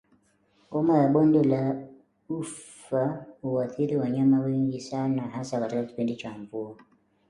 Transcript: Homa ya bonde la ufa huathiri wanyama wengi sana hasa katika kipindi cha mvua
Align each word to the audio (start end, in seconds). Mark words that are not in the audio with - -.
Homa 0.69 0.97
ya 0.97 1.07
bonde 1.07 1.43
la 1.43 1.87
ufa 2.29 3.25
huathiri 3.41 3.95
wanyama 3.97 4.39
wengi 4.39 4.81
sana 4.81 5.21
hasa 5.21 5.59
katika 5.59 5.83
kipindi 5.83 6.15
cha 6.15 6.37
mvua 6.37 6.77